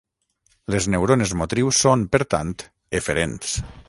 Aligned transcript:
Les 0.75 0.85
neurones 0.93 1.33
motrius 1.41 1.81
són, 1.87 2.05
per 2.15 2.21
tant, 2.35 2.55
eferents. 3.01 3.53